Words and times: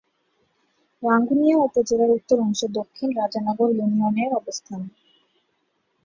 রাঙ্গুনিয়া 1.03 1.57
উপজেলার 1.59 2.11
উত্তরাংশে 2.11 2.67
দক্ষিণ 2.77 3.09
রাজানগর 3.19 3.69
ইউনিয়নের 3.71 4.31
অবস্থান। 4.35 4.81